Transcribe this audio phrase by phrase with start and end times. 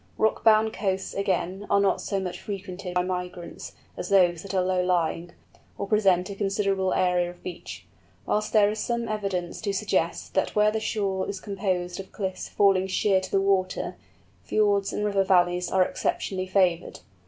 [0.17, 4.63] Rock bound coasts, again, are not so much frequented by migrants as those that are
[4.63, 5.31] low lying,
[5.77, 7.85] or present a considerable area of beach;
[8.25, 12.49] whilst there is some evidence to suggest that where the shore is composed of cliffs
[12.49, 13.95] falling sheer to the water,
[14.41, 17.01] fjords and river valleys are exceptionally favoured.